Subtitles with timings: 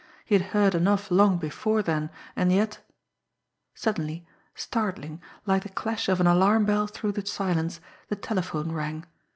[0.25, 2.79] He had heard enough long before then, and yet
[3.75, 9.05] Suddenly, startling, like the clash of an alarm bell through the silence, the telephone rang.